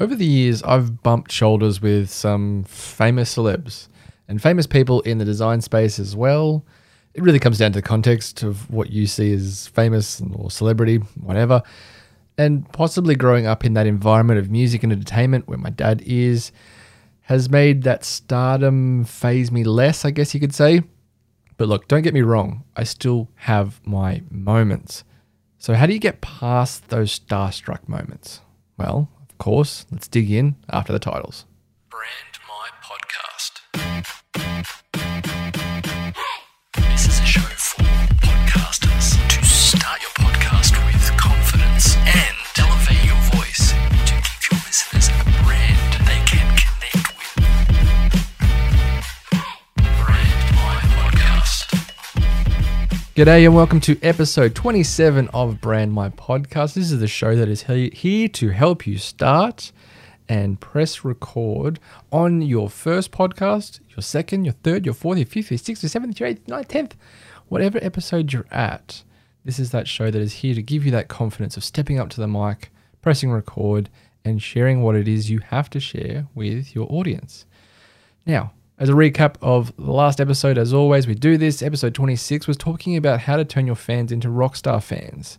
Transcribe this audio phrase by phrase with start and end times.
[0.00, 3.88] Over the years, I've bumped shoulders with some famous celebs
[4.28, 6.64] and famous people in the design space as well.
[7.12, 10.96] It really comes down to the context of what you see as famous or celebrity,
[11.20, 11.62] whatever.
[12.38, 16.50] And possibly growing up in that environment of music and entertainment where my dad is
[17.22, 20.82] has made that stardom phase me less, I guess you could say.
[21.58, 25.04] But look, don't get me wrong, I still have my moments.
[25.58, 28.40] So, how do you get past those starstruck moments?
[28.78, 29.10] Well,
[29.40, 31.46] course, let's dig in after the titles.
[31.90, 34.79] Brand My Podcast.
[53.20, 56.72] G'day and welcome to episode 27 of Brand My Podcast.
[56.72, 59.72] This is the show that is here to help you start
[60.26, 61.78] and press record
[62.10, 65.90] on your first podcast, your second, your third, your fourth, your fifth, your sixth, your
[65.90, 66.96] seventh, your eighth, ninth, tenth,
[67.48, 69.02] whatever episode you're at.
[69.44, 72.08] This is that show that is here to give you that confidence of stepping up
[72.08, 73.90] to the mic, pressing record,
[74.24, 77.44] and sharing what it is you have to share with your audience.
[78.24, 81.62] Now, as a recap of the last episode, as always, we do this.
[81.62, 85.38] Episode 26 was talking about how to turn your fans into rockstar fans.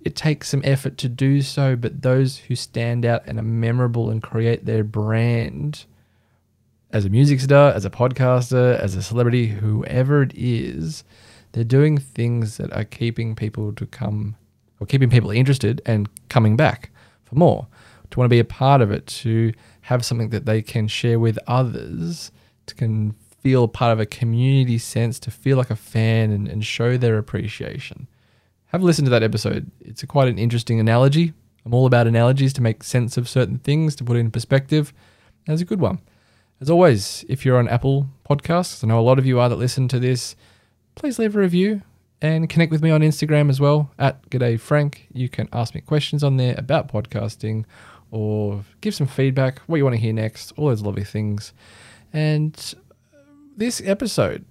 [0.00, 4.10] It takes some effort to do so, but those who stand out and are memorable
[4.10, 5.84] and create their brand
[6.90, 11.04] as a music star, as a podcaster, as a celebrity, whoever it is,
[11.52, 14.34] they're doing things that are keeping people to come
[14.80, 16.90] or keeping people interested and coming back
[17.22, 17.68] for more.
[18.10, 21.20] To want to be a part of it, to have something that they can share
[21.20, 22.32] with others,
[22.66, 26.64] to can feel part of a community sense, to feel like a fan and, and
[26.64, 28.06] show their appreciation.
[28.66, 29.70] Have a listen to that episode.
[29.80, 31.32] It's quite an interesting analogy.
[31.66, 34.92] I'm all about analogies to make sense of certain things, to put it in perspective.
[35.46, 36.00] That's a good one.
[36.60, 39.56] As always, if you're on Apple Podcasts, I know a lot of you are that
[39.56, 40.36] listen to this,
[40.94, 41.82] please leave a review
[42.20, 45.08] and connect with me on Instagram as well at G'day Frank.
[45.12, 47.64] You can ask me questions on there about podcasting
[48.12, 51.52] or give some feedback, what you want to hear next, all those lovely things.
[52.12, 52.74] And
[53.56, 54.44] this episode,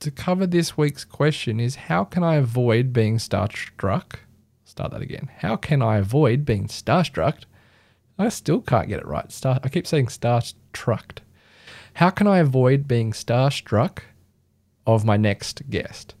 [0.00, 4.16] to cover this week's question, is how can I avoid being starstruck?
[4.64, 5.30] Start that again.
[5.38, 7.44] How can I avoid being starstruck?
[8.18, 9.30] I still can't get it right.
[9.32, 9.58] Star.
[9.62, 11.18] I keep saying starstruck.
[11.94, 14.00] How can I avoid being starstruck
[14.86, 16.14] of my next guest?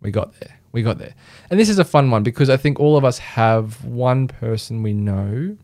[0.00, 0.58] We got there.
[0.72, 1.14] We got there.
[1.50, 4.82] And this is a fun one because I think all of us have one person
[4.82, 5.56] we know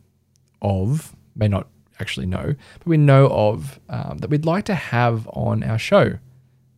[0.62, 1.66] of, may not
[2.00, 6.19] actually know, but we know of um, that we'd like to have on our show.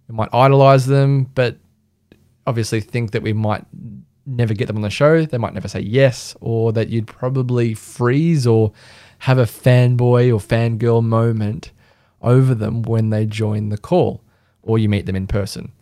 [0.08, 1.56] We might idolize them, but
[2.47, 3.64] obviously think that we might
[4.26, 5.25] never get them on the show.
[5.25, 8.72] They might never say yes, or that you'd probably freeze or
[9.19, 11.72] have a fanboy or fangirl moment
[12.22, 14.22] over them when they join the call
[14.62, 15.72] or you meet them in person.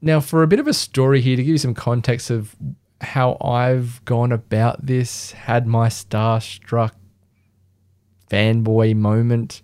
[0.00, 2.54] Now, for a bit of a story here, to give you some context of
[3.00, 6.92] how I've gone about this, had my starstruck
[8.30, 9.62] fanboy moment.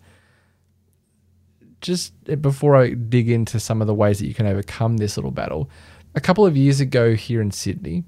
[1.80, 5.32] Just before I dig into some of the ways that you can overcome this little
[5.32, 5.68] battle,
[6.14, 8.04] a couple of years ago here in Sydney,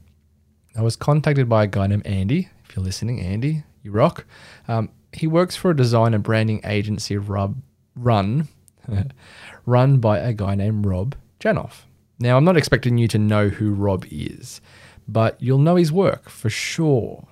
[0.77, 2.49] I was contacted by a guy named Andy.
[2.65, 4.27] If you're listening, Andy, you rock.
[4.69, 7.61] Um, he works for a design and branding agency rub,
[7.97, 8.49] run
[9.67, 11.83] run by a guy named Rob Janoff.
[12.19, 14.61] Now, I'm not expecting you to know who Rob is,
[15.09, 17.27] but you'll know his work for sure,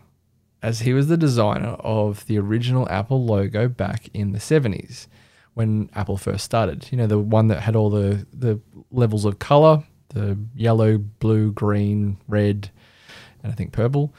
[0.62, 5.08] as he was the designer of the original Apple logo back in the 70s
[5.54, 6.88] when Apple first started.
[6.90, 11.52] You know, the one that had all the, the levels of color the yellow, blue,
[11.52, 12.70] green, red,
[13.42, 14.14] and I think purple.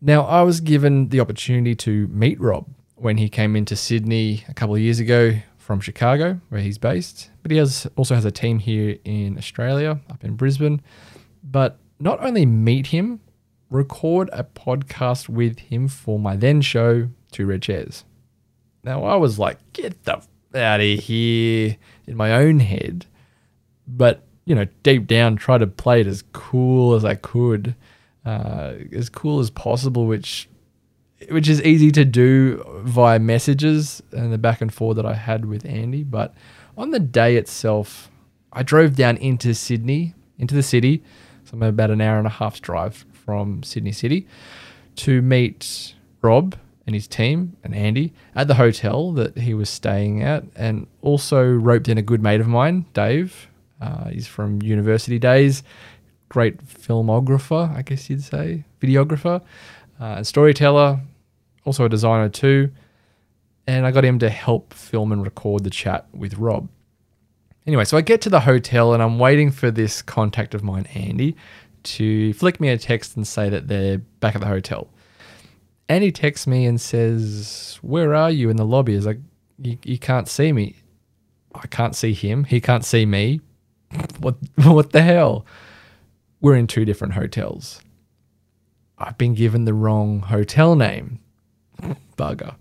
[0.00, 2.66] Now, I was given the opportunity to meet Rob
[2.96, 7.30] when he came into Sydney a couple of years ago from Chicago, where he's based.
[7.42, 10.80] But he has also has a team here in Australia, up in Brisbane.
[11.44, 13.20] But not only meet him,
[13.72, 18.04] record a podcast with him for my then show, Two Red Chairs.
[18.84, 21.76] Now I was like, get the f- out of here
[22.06, 23.06] in my own head,
[23.86, 27.74] but you know, deep down, try to play it as cool as I could,
[28.26, 30.48] uh, as cool as possible, which
[31.30, 35.44] which is easy to do via messages and the back and forth that I had
[35.44, 36.02] with Andy.
[36.02, 36.34] But
[36.76, 38.10] on the day itself,
[38.52, 41.02] I drove down into Sydney, into the city.
[41.44, 44.26] So I'm about an hour and a half's drive from Sydney City
[44.96, 50.22] to meet Rob and his team and Andy at the hotel that he was staying
[50.22, 53.48] at, and also roped in a good mate of mine, Dave.
[53.80, 55.62] Uh, he's from university days,
[56.28, 59.40] great filmographer, I guess you'd say, videographer,
[60.00, 61.00] uh, and storyteller.
[61.64, 62.70] also a designer too.
[63.66, 66.68] And I got him to help film and record the chat with Rob.
[67.64, 70.86] Anyway, so I get to the hotel and I'm waiting for this contact of mine,
[70.94, 71.36] Andy,
[71.84, 74.88] to flick me a text and say that they're back at the hotel.
[75.88, 78.94] And he texts me and says, Where are you in the lobby?
[78.94, 79.20] Is like,
[79.58, 80.76] you, you can't see me.
[81.54, 82.44] I can't see him.
[82.44, 83.40] He can't see me.
[84.18, 85.44] What what the hell?
[86.40, 87.80] We're in two different hotels.
[88.98, 91.20] I've been given the wrong hotel name.
[92.16, 92.56] Bugger.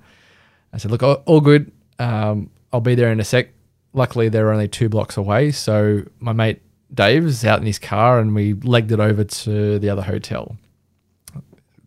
[0.74, 1.72] I said, look, all, all good.
[2.00, 3.50] Um, I'll be there in a sec.
[3.94, 5.52] Luckily, they're only two blocks away.
[5.52, 6.62] So my mate
[6.94, 10.58] Dave's out in his car and we legged it over to the other hotel.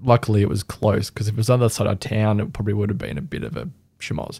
[0.02, 2.52] Luckily, it was close because if it was on the other side of town, it
[2.52, 3.68] probably would have been a bit of a
[4.00, 4.38] schmoz.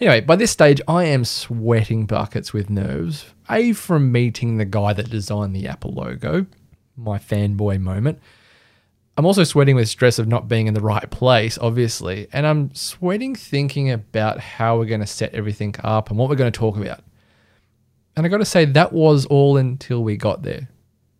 [0.00, 3.26] Anyway, by this stage, I am sweating buckets with nerves.
[3.50, 6.46] A, from meeting the guy that designed the Apple logo,
[6.96, 8.18] my fanboy moment.
[9.16, 12.26] I'm also sweating with stress of not being in the right place, obviously.
[12.32, 16.34] And I'm sweating thinking about how we're going to set everything up and what we're
[16.34, 17.00] going to talk about.
[18.16, 20.68] And I got to say, that was all until we got there.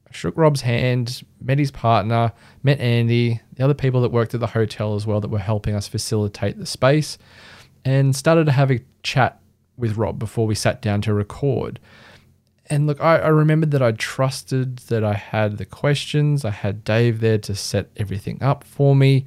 [0.08, 2.32] I shook Rob's hand, met his partner,
[2.62, 5.74] met Andy, the other people that worked at the hotel as well that were helping
[5.74, 7.18] us facilitate the space,
[7.84, 9.40] and started to have a chat
[9.76, 11.80] with Rob before we sat down to record.
[12.70, 16.44] And look, I, I remembered that I trusted that I had the questions.
[16.44, 19.26] I had Dave there to set everything up for me.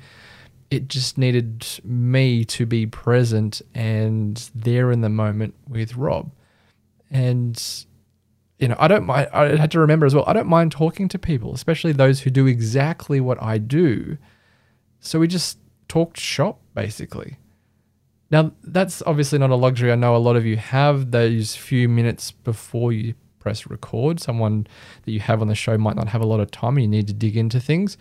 [0.71, 6.31] It just needed me to be present and there in the moment with Rob.
[7.09, 7.61] And,
[8.59, 11.07] you know, I don't mind, I had to remember as well, I don't mind talking
[11.09, 14.17] to people, especially those who do exactly what I do.
[14.99, 17.37] So we just talked shop, basically.
[18.29, 19.91] Now, that's obviously not a luxury.
[19.91, 24.19] I know a lot of you have those few minutes before you press record.
[24.19, 24.67] Someone
[25.03, 26.89] that you have on the show might not have a lot of time and you
[26.89, 27.97] need to dig into things.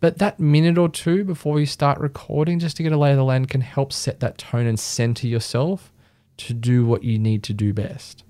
[0.00, 3.16] But that minute or two before you start recording, just to get a lay of
[3.16, 5.90] the land, can help set that tone and center yourself
[6.36, 8.22] to do what you need to do best.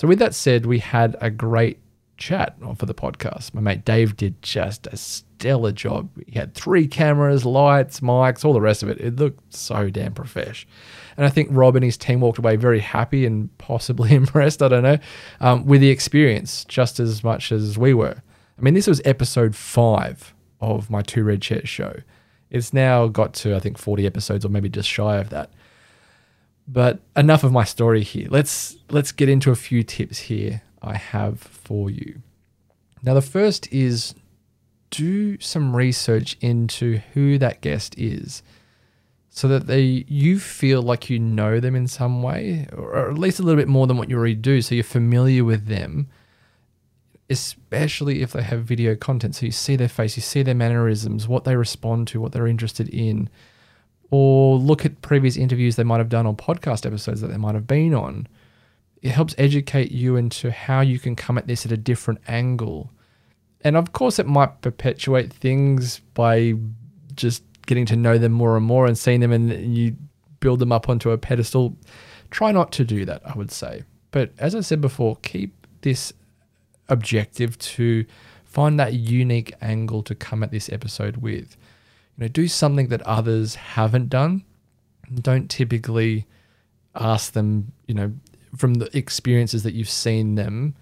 [0.00, 1.78] So, with that said, we had a great
[2.16, 3.52] chat for the podcast.
[3.52, 6.08] My mate Dave did just a stellar job.
[6.26, 8.98] He had three cameras, lights, mics, all the rest of it.
[8.98, 10.66] It looked so damn profesh.
[11.18, 14.68] And I think Rob and his team walked away very happy and possibly impressed, I
[14.68, 14.96] don't know,
[15.38, 18.22] um, with the experience just as much as we were.
[18.58, 20.32] I mean, this was episode five
[20.62, 21.94] of my Two Red Chairs show.
[22.48, 25.50] It's now got to, I think, 40 episodes or maybe just shy of that.
[26.68, 28.28] But enough of my story here.
[28.30, 32.22] Let's let's get into a few tips here I have for you.
[33.02, 34.14] Now the first is
[34.90, 38.42] do some research into who that guest is
[39.30, 43.38] so that they you feel like you know them in some way or at least
[43.38, 46.08] a little bit more than what you already do so you're familiar with them
[47.30, 51.28] especially if they have video content so you see their face you see their mannerisms
[51.28, 53.28] what they respond to what they're interested in
[54.10, 57.54] or look at previous interviews they might have done or podcast episodes that they might
[57.54, 58.26] have been on.
[59.02, 62.90] It helps educate you into how you can come at this at a different angle.
[63.62, 66.54] And of course, it might perpetuate things by
[67.14, 69.96] just getting to know them more and more and seeing them and you
[70.40, 71.76] build them up onto a pedestal.
[72.30, 73.84] Try not to do that, I would say.
[74.10, 76.12] But as I said before, keep this
[76.88, 78.04] objective to
[78.44, 81.56] find that unique angle to come at this episode with
[82.28, 84.44] do something that others haven't done.
[85.22, 86.26] Don't typically
[86.94, 88.12] ask them, you know,
[88.56, 90.74] from the experiences that you've seen them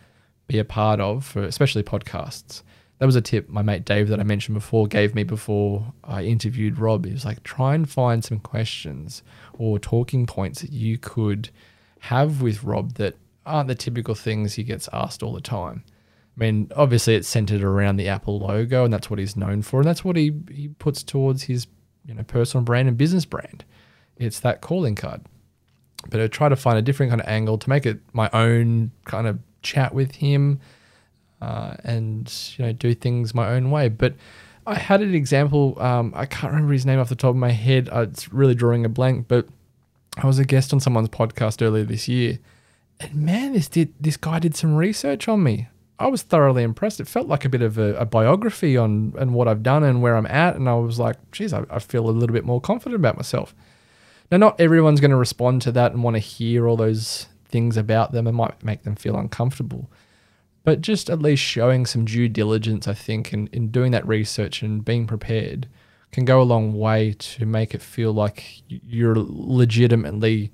[0.46, 2.62] be a part of, for especially podcasts.
[2.98, 6.24] That was a tip my mate Dave that I mentioned before gave me before I
[6.24, 7.04] interviewed Rob.
[7.04, 9.22] He was like, try and find some questions
[9.56, 11.50] or talking points that you could
[12.00, 13.14] have with Rob that
[13.46, 15.84] aren't the typical things he gets asked all the time.
[16.38, 19.80] I mean, obviously it's centered around the Apple logo, and that's what he's known for,
[19.80, 21.66] and that's what he he puts towards his
[22.06, 23.64] you know personal brand and business brand.
[24.16, 25.22] It's that calling card.
[26.08, 28.92] But I try to find a different kind of angle to make it my own
[29.04, 30.60] kind of chat with him,
[31.42, 33.88] uh, and you know do things my own way.
[33.88, 34.14] But
[34.64, 35.80] I had an example.
[35.82, 37.88] Um, I can't remember his name off the top of my head.
[37.92, 39.48] Uh, it's really drawing a blank, but
[40.16, 42.38] I was a guest on someone's podcast earlier this year,
[43.00, 45.66] and man, this did this guy did some research on me.
[45.98, 47.00] I was thoroughly impressed.
[47.00, 50.00] It felt like a bit of a, a biography on and what I've done and
[50.00, 50.54] where I'm at.
[50.54, 53.54] And I was like, geez, I, I feel a little bit more confident about myself.
[54.30, 57.76] Now, not everyone's going to respond to that and want to hear all those things
[57.76, 58.26] about them.
[58.26, 59.90] It might make them feel uncomfortable.
[60.64, 64.62] But just at least showing some due diligence, I think, in, in doing that research
[64.62, 65.66] and being prepared
[66.12, 70.52] can go a long way to make it feel like you're legitimately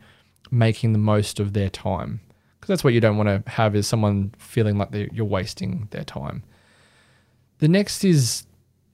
[0.50, 2.20] making the most of their time
[2.64, 6.02] because that's what you don't want to have is someone feeling like you're wasting their
[6.02, 6.42] time.
[7.58, 8.46] The next is,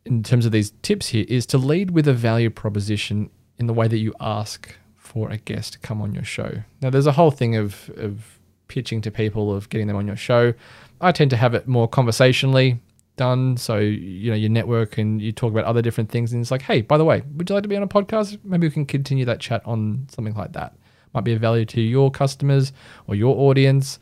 [0.05, 3.73] in terms of these tips here, is to lead with a value proposition in the
[3.73, 6.65] way that you ask for a guest to come on your show.
[6.83, 10.17] Now, there's a whole thing of, of pitching to people, of getting them on your
[10.17, 10.53] show.
[11.00, 12.81] I tend to have it more conversationally
[13.15, 13.57] done.
[13.57, 16.33] So, you know, you network and you talk about other different things.
[16.33, 18.37] And it's like, hey, by the way, would you like to be on a podcast?
[18.43, 20.75] Maybe we can continue that chat on something like that.
[21.12, 22.73] Might be of value to your customers
[23.07, 23.99] or your audience,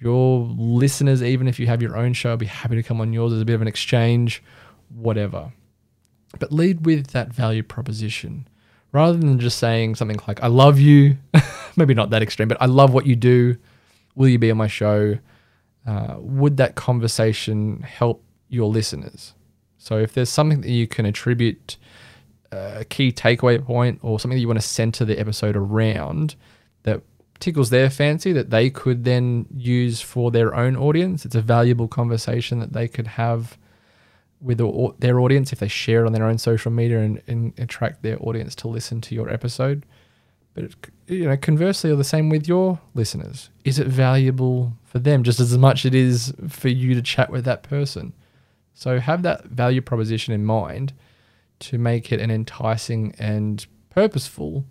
[0.00, 3.12] your listeners, even if you have your own show, I'd be happy to come on
[3.12, 3.32] yours.
[3.32, 4.42] as a bit of an exchange,
[4.88, 5.52] whatever.
[6.38, 8.48] But lead with that value proposition
[8.90, 11.16] rather than just saying something like, I love you.
[11.76, 13.56] Maybe not that extreme, but I love what you do.
[14.14, 15.18] Will you be on my show?
[15.86, 19.34] Uh, would that conversation help your listeners?
[19.78, 21.76] So if there's something that you can attribute
[22.52, 26.36] a key takeaway point or something that you want to center the episode around
[26.82, 27.02] that
[27.40, 31.88] tickles their fancy that they could then use for their own audience, it's a valuable
[31.88, 33.58] conversation that they could have
[34.40, 34.58] with
[35.00, 38.20] their audience if they share it on their own social media and, and attract their
[38.20, 39.84] audience to listen to your episode.
[40.54, 40.74] But it,
[41.06, 43.50] you know, conversely, or the same with your listeners.
[43.64, 47.30] Is it valuable for them just as much as it is for you to chat
[47.30, 48.12] with that person?
[48.74, 50.92] So have that value proposition in mind
[51.62, 54.64] to make it an enticing and purposeful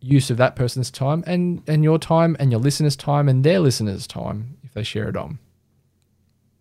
[0.00, 3.60] use of that person's time and and your time and your listeners' time and their
[3.60, 5.38] listeners' time if they share it on.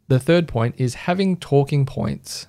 [0.08, 2.48] The third point is having talking points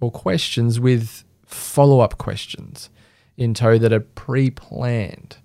[0.00, 2.90] or questions with follow-up questions
[3.36, 5.38] in tow that are pre-planned.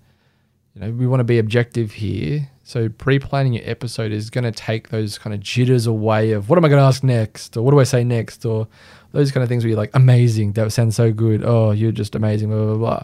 [0.73, 2.49] You know, we want to be objective here.
[2.63, 6.57] So pre-planning your episode is going to take those kind of jitters away of what
[6.57, 8.67] am I going to ask next or what do I say next or
[9.11, 11.43] those kind of things where you're like amazing, that sounds so good.
[11.43, 13.03] Oh, you're just amazing, blah blah blah.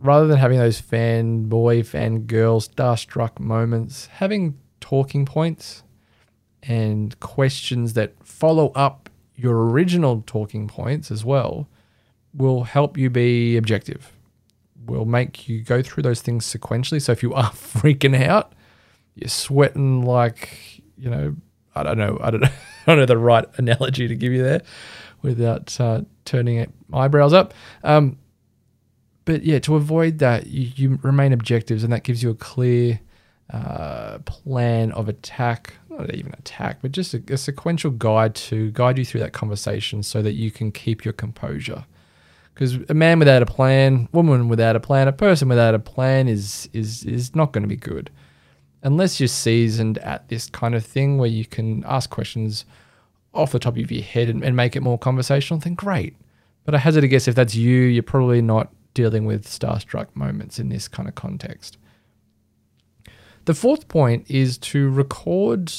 [0.00, 5.82] Rather than having those fanboy, fangirl, starstruck moments, having talking points
[6.62, 11.68] and questions that follow up your original talking points as well
[12.32, 14.12] will help you be objective.
[14.86, 17.02] Will make you go through those things sequentially.
[17.02, 18.52] So if you are freaking out,
[19.14, 21.36] you're sweating like, you know,
[21.74, 24.42] I don't know, I don't know, I don't know the right analogy to give you
[24.42, 24.62] there
[25.22, 27.54] without uh, turning eyebrows up.
[27.82, 28.18] Um,
[29.24, 32.98] but yeah, to avoid that, you, you, remain objectives, and that gives you a clear
[33.52, 38.96] uh, plan of attack, not even attack, but just a, a, sequential guide to guide
[38.96, 41.84] you through that conversation so that you can keep your composure.
[42.58, 46.26] Because a man without a plan, woman without a plan, a person without a plan
[46.26, 48.10] is is is not going to be good.
[48.82, 52.64] Unless you're seasoned at this kind of thing where you can ask questions
[53.32, 56.16] off the top of your head and, and make it more conversational, then great.
[56.64, 60.58] But I hazard a guess if that's you, you're probably not dealing with starstruck moments
[60.58, 61.78] in this kind of context.
[63.44, 65.72] The fourth point is to record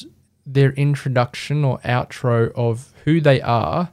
[0.46, 3.92] their introduction or outro of who they are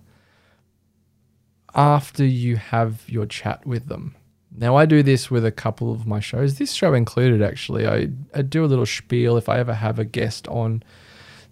[1.77, 4.17] after you have your chat with them.
[4.59, 7.87] Now, I do this with a couple of my shows, this show included, actually.
[7.87, 10.83] I, I do a little spiel if I ever have a guest on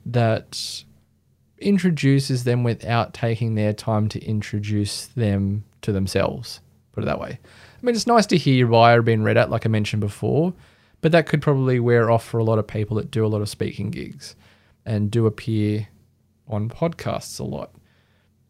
[0.07, 0.83] that
[1.59, 6.61] introduces them without taking their time to introduce them to themselves.
[6.93, 7.39] Put it that way.
[7.43, 10.55] I mean, it's nice to hear your bio being read out, like I mentioned before,
[11.03, 13.43] but that could probably wear off for a lot of people that do a lot
[13.43, 14.37] of speaking gigs
[14.87, 15.89] and do appear
[16.49, 17.75] on podcasts a lot.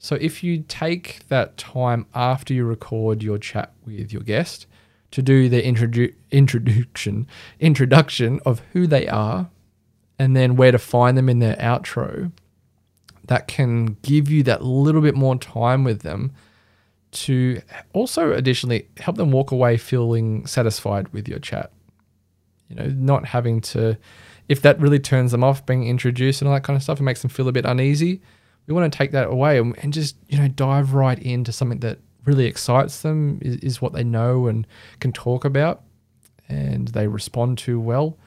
[0.04, 4.66] So if you take that time after you record your chat with your guest
[5.12, 7.26] to do the introdu- introduction
[7.58, 9.48] introduction of who they are
[10.18, 12.32] and then where to find them in their outro,
[13.24, 16.32] that can give you that little bit more time with them
[17.12, 17.62] to
[17.94, 21.72] also additionally help them walk away feeling satisfied with your chat
[22.68, 23.96] you know, not having to,
[24.50, 27.04] if that really turns them off being introduced and all that kind of stuff, it
[27.04, 28.20] makes them feel a bit uneasy.
[28.66, 31.80] We want to take that away and, and just, you know, dive right into something
[31.80, 34.66] that really excites them, is, is what they know and
[35.00, 35.82] can talk about
[36.48, 38.18] and they respond to well.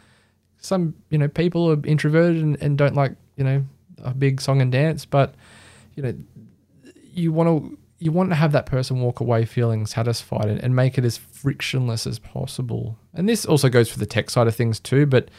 [0.59, 3.65] Some, you know, people are introverted and, and don't like, you know,
[4.03, 5.35] a big song and dance, but,
[5.95, 6.13] you know,
[7.13, 10.75] you want to you want to have that person walk away feeling satisfied and, and,
[10.75, 12.95] make it as frictionless as possible.
[13.15, 15.29] And this also goes for the tech side of things too, but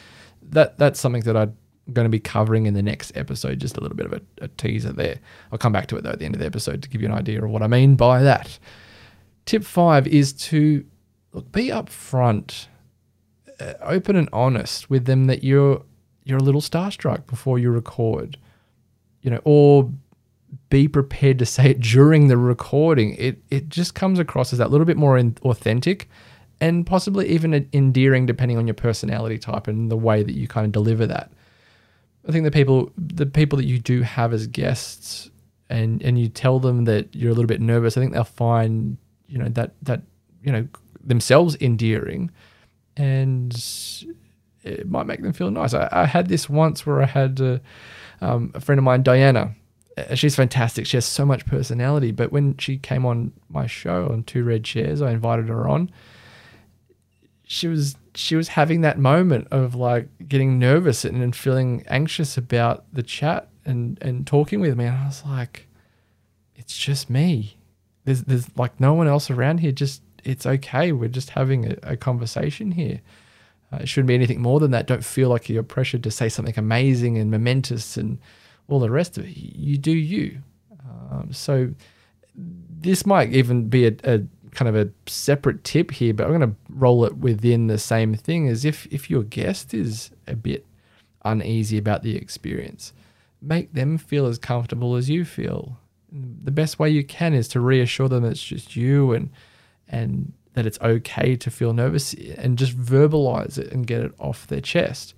[0.43, 1.55] that that's something that I'm
[1.93, 3.59] going to be covering in the next episode.
[3.59, 5.19] Just a little bit of a, a teaser there.
[5.51, 7.07] I'll come back to it though at the end of the episode to give you
[7.07, 8.59] an idea of what I mean by that.
[9.45, 10.85] Tip five is to
[11.33, 12.67] look, be upfront,
[13.59, 15.83] uh, open and honest with them that you're
[16.23, 18.37] you're a little starstruck before you record,
[19.21, 19.91] you know, or
[20.69, 23.15] be prepared to say it during the recording.
[23.15, 26.09] It it just comes across as that little bit more authentic
[26.61, 30.65] and possibly even endearing depending on your personality type and the way that you kind
[30.65, 31.31] of deliver that.
[32.29, 35.31] I think the people the people that you do have as guests
[35.69, 38.97] and and you tell them that you're a little bit nervous, I think they'll find,
[39.27, 40.03] you know, that that
[40.43, 40.67] you know,
[41.03, 42.31] themselves endearing,
[42.95, 43.51] and
[44.63, 45.73] it might make them feel nice.
[45.73, 47.59] I, I had this once where I had uh,
[48.21, 49.55] um, a friend of mine, Diana.
[49.97, 50.85] Uh, She's fantastic.
[50.85, 52.11] She has so much personality.
[52.11, 55.91] But when she came on my show on Two Red Chairs, I invited her on.
[57.51, 62.37] She was she was having that moment of like getting nervous and, and feeling anxious
[62.37, 64.85] about the chat and and talking with me.
[64.85, 65.67] And I was like,
[66.55, 67.57] it's just me.
[68.05, 69.71] There's there's like no one else around here.
[69.71, 70.91] Just it's okay.
[70.91, 73.01] We're just having a, a conversation here.
[73.73, 74.85] Uh, it shouldn't be anything more than that.
[74.85, 78.19] Don't feel like you're pressured to say something amazing and momentous and
[78.67, 79.35] all the rest of it.
[79.35, 80.43] You do you.
[81.09, 81.73] Um, so
[82.35, 86.51] this might even be a, a kind of a separate tip here, but I'm going
[86.51, 90.65] to roll it within the same thing as if if your guest is a bit
[91.25, 92.93] uneasy about the experience,
[93.41, 95.77] make them feel as comfortable as you feel.
[96.11, 99.29] The best way you can is to reassure them it's just you and
[99.87, 104.47] and that it's okay to feel nervous and just verbalize it and get it off
[104.47, 105.13] their chest.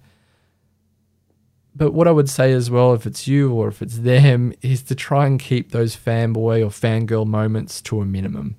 [1.73, 4.83] But what I would say as well, if it's you or if it's them, is
[4.83, 8.55] to try and keep those fanboy or fangirl moments to a minimum.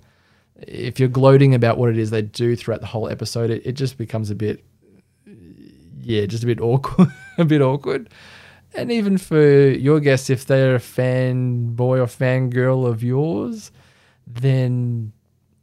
[0.66, 3.72] If you're gloating about what it is they do throughout the whole episode, it, it
[3.72, 4.64] just becomes a bit,
[6.00, 8.08] yeah, just a bit awkward, a bit awkward.
[8.74, 13.70] And even for your guests, if they're a fanboy or fangirl of yours,
[14.26, 15.12] then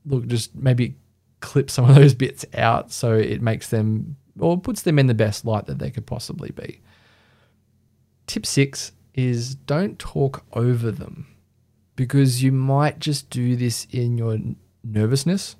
[0.05, 0.95] look, just maybe
[1.39, 5.13] clip some of those bits out so it makes them or puts them in the
[5.13, 6.81] best light that they could possibly be.
[8.27, 11.27] Tip six is don't talk over them
[11.95, 14.37] because you might just do this in your
[14.91, 15.55] nervousness,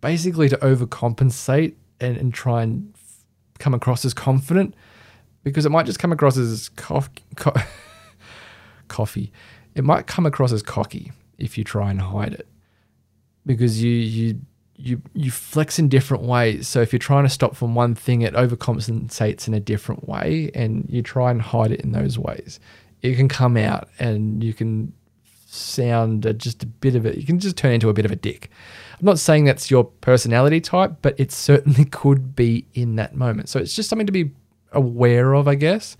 [0.00, 2.94] basically to overcompensate and, and try and
[3.58, 4.74] come across as confident
[5.44, 7.54] because it might just come across as cof- co-
[8.88, 9.32] coffee.
[9.74, 12.46] It might come across as cocky if you try and hide it
[13.46, 14.40] because you you
[14.76, 16.68] you you flex in different ways.
[16.68, 20.50] So if you're trying to stop from one thing, it overcompensates in a different way,
[20.54, 22.58] and you try and hide it in those ways.
[23.00, 24.92] It can come out, and you can
[25.52, 27.16] sound just a bit of it.
[27.16, 28.50] You can just turn into a bit of a dick.
[28.98, 33.48] I'm not saying that's your personality type, but it certainly could be in that moment.
[33.48, 34.30] So it's just something to be
[34.72, 35.96] aware of, I guess.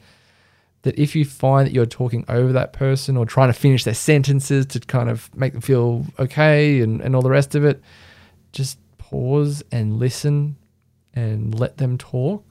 [0.82, 3.94] That if you find that you're talking over that person or trying to finish their
[3.94, 7.80] sentences to kind of make them feel okay and, and all the rest of it,
[8.50, 10.56] just pause and listen
[11.14, 12.44] and let them talk.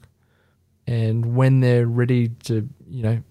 [0.86, 3.22] And when they're ready to, you know,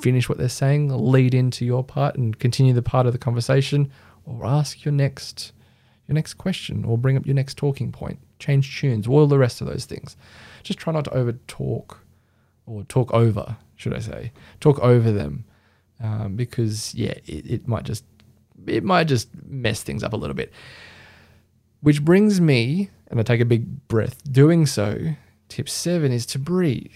[0.00, 3.90] finish what they're saying, lead into your part and continue the part of the conversation,
[4.24, 5.52] or ask your next
[6.06, 9.60] your next question, or bring up your next talking point, change tunes, all the rest
[9.60, 10.16] of those things.
[10.62, 12.00] Just try not to over talk
[12.64, 15.44] or talk over, should I say, talk over them,
[16.00, 18.04] um, because yeah, it, it might just
[18.66, 20.52] it might just mess things up a little bit.
[21.80, 25.14] Which brings me, and I take a big breath doing so.
[25.48, 26.90] Tip seven is to breathe.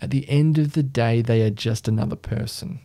[0.00, 2.80] At the end of the day, they are just another person.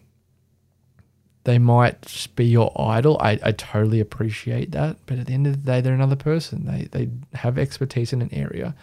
[1.43, 3.17] They might be your idol.
[3.19, 4.97] I, I totally appreciate that.
[5.05, 6.65] But at the end of the day, they're another person.
[6.65, 8.75] They, they have expertise in an area.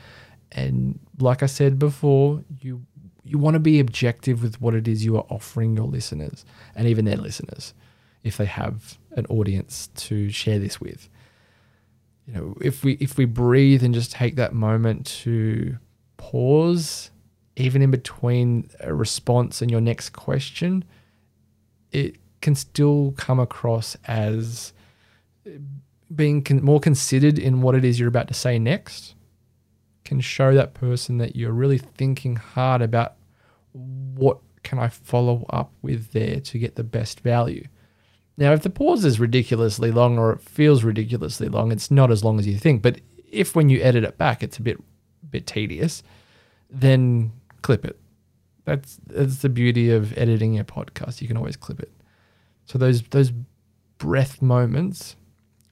[0.53, 2.85] And like I said before, you
[3.25, 6.88] you want to be objective with what it is you are offering your listeners and
[6.88, 7.75] even their listeners
[8.25, 11.09] if they have an audience to share this with
[12.27, 15.77] you know if we if we breathe and just take that moment to
[16.16, 17.11] pause
[17.61, 20.85] even in between a response and your next question
[21.92, 24.73] it can still come across as
[26.14, 29.14] being con- more considered in what it is you're about to say next
[30.05, 33.14] can show that person that you're really thinking hard about
[33.73, 37.66] what can I follow up with there to get the best value.
[38.37, 42.25] Now, if the pause is ridiculously long or it feels ridiculously long, it's not as
[42.25, 42.83] long as you think.
[42.83, 44.79] But if when you edit it back, it's a bit
[45.29, 46.03] bit tedious,
[46.68, 47.99] then clip it.
[48.64, 51.20] That's that's the beauty of editing a podcast.
[51.20, 51.92] You can always clip it.
[52.66, 53.33] So those those
[53.99, 55.16] breath moments,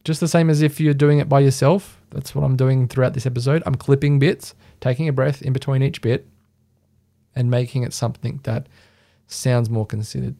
[0.04, 2.00] just the same as if you're doing it by yourself.
[2.10, 3.62] That's what I'm doing throughout this episode.
[3.66, 6.26] I'm clipping bits, taking a breath in between each bit,
[7.34, 8.68] and making it something that
[9.26, 10.34] sounds more considered.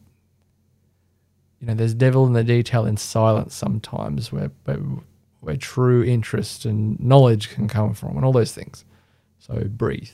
[1.59, 4.79] You know, there's devil in the detail in silence sometimes where, where,
[5.41, 8.85] where true interest and knowledge can come from and all those things.
[9.39, 10.09] So breathe.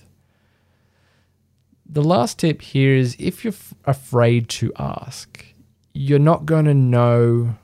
[1.87, 5.45] The last tip here is if you're f- afraid to ask,
[5.93, 7.55] you're not going to know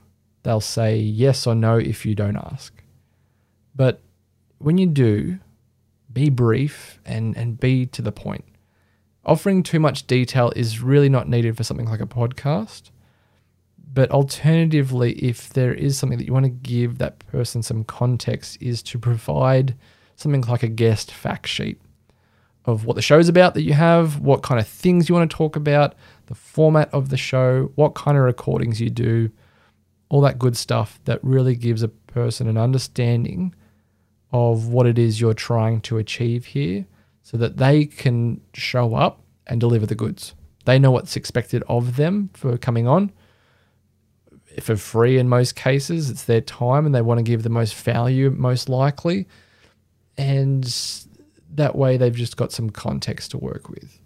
[0.42, 2.82] they'll say yes or no if you don't ask.
[3.74, 4.00] But
[4.58, 5.38] when you do,
[6.12, 8.44] be brief and, and be to the point.
[9.24, 12.90] Offering too much detail is really not needed for something like a podcast.
[13.92, 18.56] But alternatively, if there is something that you want to give that person some context,
[18.60, 19.76] is to provide
[20.16, 21.80] something like a guest fact sheet
[22.64, 25.36] of what the show's about that you have, what kind of things you want to
[25.36, 25.94] talk about,
[26.26, 29.30] the format of the show, what kind of recordings you do,
[30.08, 33.54] all that good stuff that really gives a person an understanding
[34.32, 36.86] of what it is you're trying to achieve here
[37.22, 40.34] so that they can show up and deliver the goods.
[40.64, 43.12] They know what's expected of them for coming on.
[44.60, 47.74] For free in most cases, it's their time and they want to give the most
[47.74, 49.26] value, most likely.
[50.18, 50.64] And
[51.54, 53.98] that way they've just got some context to work with.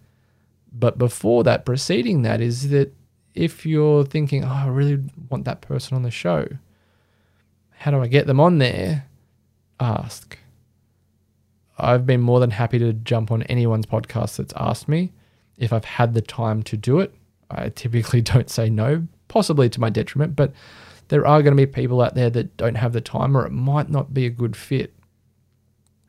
[0.73, 2.93] But before that, preceding that, is that
[3.35, 6.49] if you're thinking, oh, I really want that person on the show,
[7.71, 9.07] how do I get them on there?
[9.79, 10.39] Ask.
[11.79, 15.13] I've been more than happy to jump on anyone's podcast that's asked me
[15.59, 17.15] if I've had the time to do it.
[17.51, 20.53] I typically don't say no, possibly to my detriment, but
[21.09, 23.53] there are going to be people out there that don't have the time or it
[23.53, 24.93] might not be a good fit.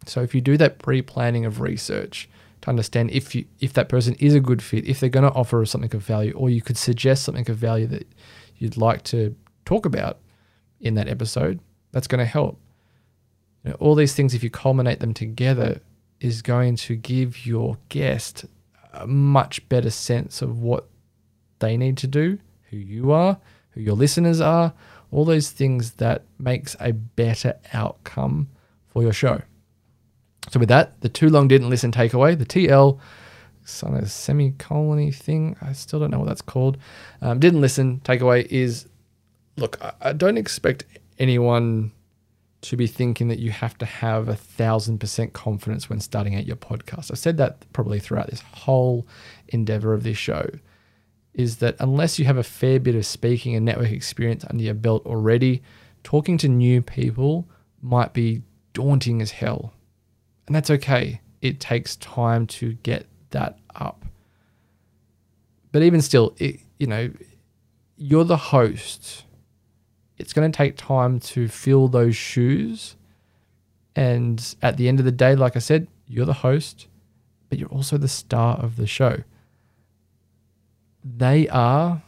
[0.08, 2.30] So if you do that pre-planning of research
[2.62, 5.38] to understand if you if that person is a good fit, if they're going to
[5.38, 8.08] offer something of value, or you could suggest something of value that
[8.58, 10.20] you'd like to talk about
[10.80, 11.60] in that episode,
[11.92, 12.60] that's going to help.
[13.64, 15.82] You know, all these things, if you culminate them together,
[16.20, 18.46] is going to give your guest
[18.94, 20.88] a much better sense of what
[21.60, 22.40] they need to do,
[22.70, 23.38] who you are,
[23.72, 24.74] who your listeners are,
[25.12, 28.50] all those things that makes a better outcome
[28.88, 29.42] for your show.
[30.50, 33.00] So with that, the too long didn't listen takeaway, the TL,
[33.64, 36.78] some of semicolony thing, I still don't know what that's called.
[37.22, 38.88] Um, didn't listen takeaway is,
[39.58, 40.86] look, I, I don't expect
[41.20, 41.92] anyone
[42.62, 46.46] to be thinking that you have to have a thousand percent confidence when starting out
[46.46, 47.12] your podcast.
[47.12, 49.08] I've said that probably throughout this whole
[49.50, 50.50] endeavor of this show.
[51.34, 54.74] Is that unless you have a fair bit of speaking and network experience under your
[54.74, 55.62] belt already,
[56.04, 57.48] talking to new people
[57.82, 58.42] might be
[58.74, 59.74] daunting as hell.
[60.48, 61.22] And that's okay.
[61.42, 64.06] It takes time to get that up.
[65.72, 67.12] But even still, it, you know,
[67.98, 69.26] you're the host.
[70.18, 72.96] It's going to take time to fill those shoes.
[73.96, 76.88] And at the end of the day, like I said, you're the host,
[77.50, 79.24] but you're also the star of the show.
[81.04, 82.02] They are,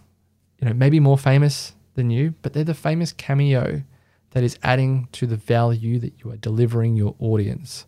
[0.60, 3.84] you know, maybe more famous than you, but they're the famous cameo
[4.32, 7.86] that is adding to the value that you are delivering your audience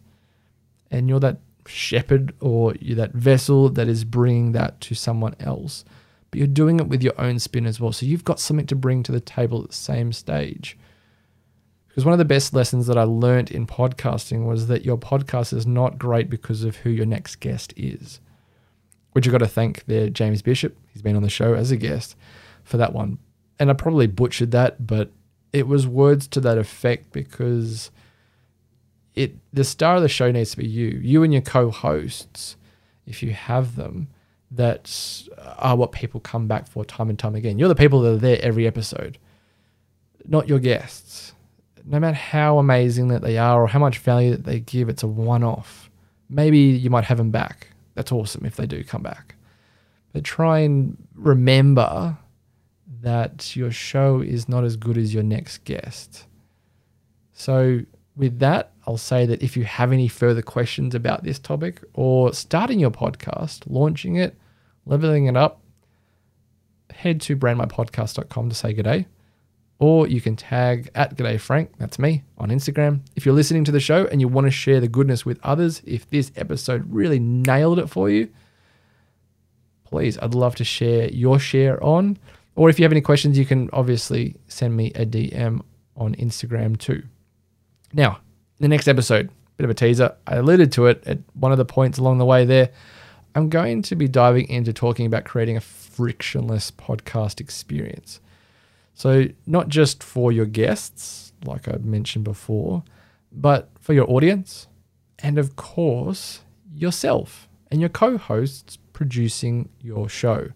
[0.91, 5.85] and you're that shepherd or you're that vessel that is bringing that to someone else.
[6.29, 7.91] But you're doing it with your own spin as well.
[7.91, 10.77] So you've got something to bring to the table at the same stage.
[11.87, 15.51] Because one of the best lessons that I learned in podcasting was that your podcast
[15.51, 18.21] is not great because of who your next guest is.
[19.11, 20.77] Which I've got to thank there James Bishop.
[20.93, 22.15] He's been on the show as a guest
[22.63, 23.17] for that one.
[23.59, 25.11] And I probably butchered that, but
[25.51, 27.91] it was words to that effect because
[29.15, 30.87] it the star of the show needs to be you.
[30.87, 32.55] You and your co-hosts,
[33.05, 34.07] if you have them,
[34.51, 37.57] that are what people come back for time and time again.
[37.57, 39.17] You're the people that are there every episode,
[40.27, 41.33] not your guests.
[41.85, 45.03] No matter how amazing that they are or how much value that they give, it's
[45.03, 45.89] a one-off.
[46.29, 47.67] Maybe you might have them back.
[47.95, 49.35] That's awesome if they do come back.
[50.13, 52.17] But try and remember
[53.01, 56.27] that your show is not as good as your next guest.
[57.33, 57.81] So
[58.15, 62.33] with that, I'll say that if you have any further questions about this topic or
[62.33, 64.35] starting your podcast, launching it,
[64.85, 65.61] leveling it up,
[66.91, 69.07] head to brandmypodcast.com to say good day.
[69.79, 73.01] Or you can tag at G'day Frank, that's me, on Instagram.
[73.15, 75.81] If you're listening to the show and you want to share the goodness with others,
[75.85, 78.29] if this episode really nailed it for you,
[79.85, 82.19] please, I'd love to share your share on.
[82.55, 85.61] Or if you have any questions, you can obviously send me a DM
[85.97, 87.03] on Instagram too.
[87.91, 88.19] Now,
[88.61, 90.15] the next episode, bit of a teaser.
[90.27, 92.69] I alluded to it at one of the points along the way there.
[93.33, 98.19] I'm going to be diving into talking about creating a frictionless podcast experience.
[98.93, 102.83] So, not just for your guests, like I mentioned before,
[103.31, 104.67] but for your audience,
[105.19, 106.41] and of course,
[106.73, 110.49] yourself and your co hosts producing your show.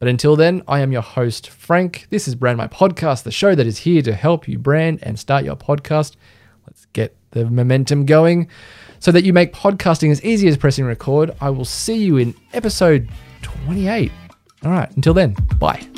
[0.00, 2.06] But until then, I am your host, Frank.
[2.10, 5.18] This is Brand My Podcast, the show that is here to help you brand and
[5.18, 6.16] start your podcast.
[6.68, 8.48] Let's get the momentum going
[8.98, 11.34] so that you make podcasting as easy as pressing record.
[11.40, 13.08] I will see you in episode
[13.40, 14.12] 28.
[14.64, 15.97] All right, until then, bye.